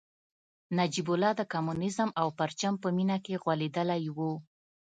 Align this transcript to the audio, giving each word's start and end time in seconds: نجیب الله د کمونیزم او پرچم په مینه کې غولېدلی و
نجیب 0.77 1.07
الله 1.13 1.31
د 1.37 1.41
کمونیزم 1.53 2.09
او 2.21 2.27
پرچم 2.39 2.73
په 2.83 2.89
مینه 2.97 3.17
کې 3.25 3.35
غولېدلی 3.43 4.05
و 4.15 4.19